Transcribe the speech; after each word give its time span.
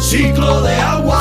ciclo 0.00 0.62
de 0.62 0.74
agua. 0.74 1.20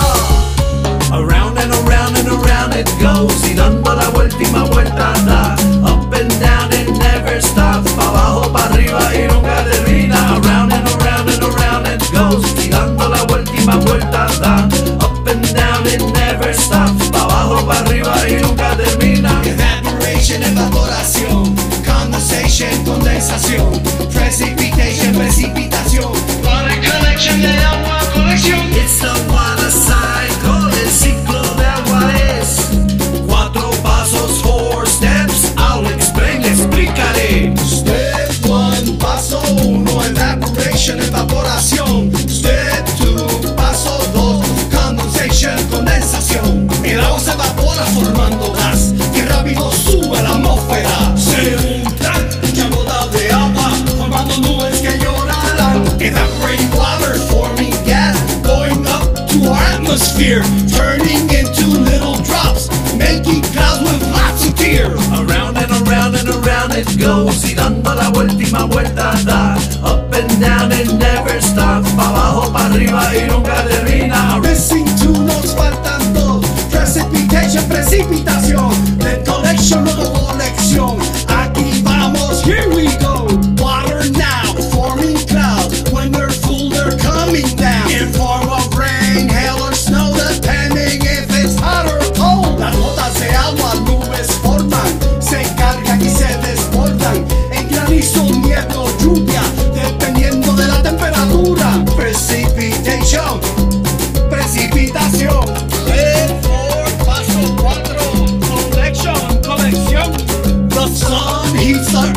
Around 1.12 1.58
and 1.60 1.72
around 1.86 2.18
and 2.18 2.28
around 2.28 2.74
it 2.74 2.90
goes 3.00 3.48
y 3.50 3.54
dando 3.54 3.94
la 3.94 4.10
última 4.10 4.64
vuelta 4.64 5.14
da. 5.26 5.56
Up 5.84 6.12
and 6.14 6.32
down 6.40 6.74
it 6.74 6.90
never 6.98 7.42
stops, 7.42 7.92
pa 7.92 8.08
abajo, 8.08 8.52
pa 8.52 8.66
arriba 8.66 9.00
y 9.14 9.28
nunca 9.28 9.64
termina. 9.64 10.38
Around 10.38 10.74
and 10.74 10.88
around 10.90 11.30
and 11.30 11.44
around 11.44 11.88
it 11.88 12.02
goes 12.12 12.46
y 12.66 12.70
dando 12.70 13.08
la 13.10 13.24
última 13.24 13.76
vuelta 13.78 14.28
da. 14.42 14.68
Up 15.06 15.28
and 15.28 15.54
down 15.54 15.86
it 15.86 16.02
never 16.14 16.54
stops, 16.54 17.10
pa 17.12 17.24
abajo, 17.26 17.66
pa 17.68 17.78
arriba 17.80 18.16
y 18.28 18.42
nunca 18.42 18.76
termina. 18.76 19.42
Evaporation, 19.46 20.42
evaporación. 20.42 21.56
Condensation, 21.86 22.84
condensación. 22.86 23.73
Evaporating 56.04 56.70
water 56.76 57.16
forming 57.32 57.72
gas 57.86 58.20
going 58.44 58.86
up 58.88 59.08
to 59.30 59.48
our 59.48 59.64
atmosphere, 59.72 60.44
turning 60.68 61.24
into 61.32 61.66
little 61.66 62.16
drops, 62.28 62.68
making 62.98 63.42
clouds 63.56 63.80
with 63.88 64.04
lots 64.12 64.46
of 64.46 64.54
tears. 64.54 65.00
Around 65.16 65.56
and 65.64 65.72
around 65.88 66.16
and 66.16 66.28
around 66.28 66.74
it 66.76 67.00
goes 67.00 67.46
Y 67.46 67.54
dando 67.56 67.96
la 67.96 68.10
última 68.10 68.66
vuelta 68.66 69.14
da 69.24 69.56
Up 69.82 70.14
and 70.14 70.42
down 70.42 70.74
it 70.74 70.92
never 70.92 71.42
stops 71.42 71.90
Pa 71.94 72.10
abajo, 72.10 72.52
pa 72.52 72.66
arriba 72.66 73.16
y 73.16 73.26
nunca 73.30 73.64
termina 73.64 74.42
Missing 74.42 74.86
two 75.00 75.24
nos 75.24 75.56
faltan 75.56 76.14
dos. 76.14 76.46
Precipitation, 76.70 77.64
precipitación. 77.70 78.73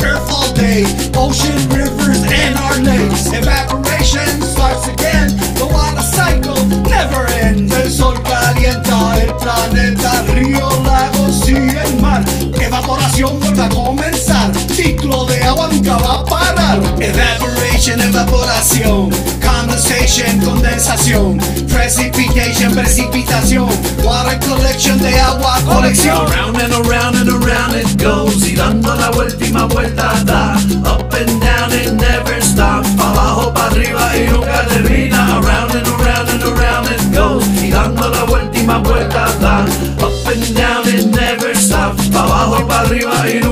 All 0.05 0.53
day, 0.53 0.83
ocean, 1.15 1.57
rivers, 1.69 2.23
and 2.23 2.57
our 2.57 2.77
lakes. 2.79 3.27
Evaporation 3.33 4.41
starts 4.41 4.87
again, 4.87 5.29
the 5.55 5.65
water 5.71 6.01
cycle 6.01 6.55
never 6.89 7.27
ends. 7.41 7.73
El 7.73 7.89
sol 7.91 8.21
calienta 8.23 9.17
el 9.21 9.33
planeta, 9.35 10.23
río, 10.33 10.69
lagos 10.83 11.47
y 11.49 11.55
el 11.55 12.01
mar. 12.01 12.23
Evaporación 12.59 13.39
vuelve 13.39 13.63
a 13.63 13.69
comenzar, 13.69 14.51
ciclo 14.69 15.25
de 15.25 15.41
agua 15.43 15.69
nunca 15.71 15.97
va 15.97 16.19
a 16.19 16.25
parar. 16.25 16.79
Evaporation, 16.99 18.01
evaporación, 18.01 19.09
condensation, 19.41 20.39
condensación, 20.41 21.37
precipitation, 21.67 22.73
precipitación, 22.73 23.69
water 24.03 24.39
collection 24.39 24.99
de 25.01 25.19
agua, 25.19 25.59
colección. 25.65 26.27
Around 26.27 26.61
and 26.61 26.73
around 26.73 27.15
and 27.15 27.29
around 27.29 27.75
it 27.75 28.01
goes 28.01 28.47
Y 28.47 28.55
dando 28.55 28.86
vuelta 29.17 29.45
y 29.45 29.51
más 29.51 29.67
vuelta 29.69 30.13
da. 30.25 30.55
Up 30.85 31.13
and 31.13 31.41
down 31.41 31.71
and 31.73 31.99
never 31.99 32.39
stop. 32.41 32.85
Pa 32.97 33.09
abajo, 33.09 33.53
pa 33.53 33.65
arriba 33.65 34.15
y 34.15 34.31
nunca 34.31 34.65
termina. 34.67 35.39
Around 35.39 35.75
and 35.75 35.87
around 35.87 36.29
and 36.29 36.43
around 36.43 36.87
it 36.91 37.01
goes. 37.11 37.43
Y 37.63 37.71
dando 37.71 38.09
la 38.09 38.23
vuelta 38.25 38.59
y 38.59 38.63
más 38.63 38.81
vuelta 38.83 39.25
da. 39.41 39.65
Up 40.05 40.27
and 40.27 40.55
down 40.55 40.87
and 40.87 41.15
never 41.15 41.55
stop. 41.55 41.95
Pa 42.13 42.23
abajo, 42.23 42.67
pa 42.67 42.81
arriba 42.81 43.27
y 43.27 43.39
nunca 43.39 43.46